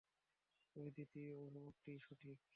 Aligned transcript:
তবে 0.75 0.89
দ্বিতীয় 0.95 1.31
অভিমতটিই 1.39 1.99
সঠিক। 1.99 2.37